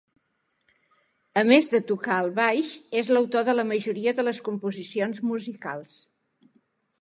[1.41, 6.01] A més de tocar el baix, és l'autor de la majoria de les composicions musicals.